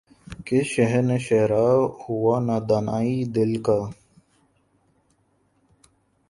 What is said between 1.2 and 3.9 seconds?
شہرہ ہوا نادانئ دل کا